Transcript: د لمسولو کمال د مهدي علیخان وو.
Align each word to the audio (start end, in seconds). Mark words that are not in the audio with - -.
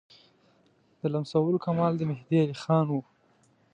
د 0.99 1.01
لمسولو 1.13 1.57
کمال 1.65 1.93
د 1.97 2.01
مهدي 2.09 2.37
علیخان 2.43 2.85
وو. 2.89 3.01